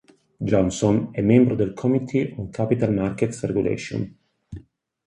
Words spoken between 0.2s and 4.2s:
Johnson è membro del Committee on Capital Markets Regulation.